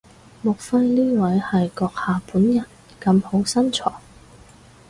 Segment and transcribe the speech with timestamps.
[0.41, 2.65] 莫非呢位係閣下本人
[2.99, 3.91] 咁好身材？